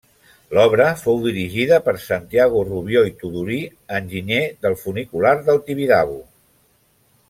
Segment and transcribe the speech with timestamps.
[0.57, 3.61] L'obra fou dirigida per Santiago Rubió i Tudurí,
[4.01, 6.23] enginyer del funicular del Tibidabo.